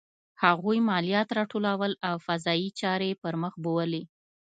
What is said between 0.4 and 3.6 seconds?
هغوی مالیات راټولول او قضایي چارې یې پرمخ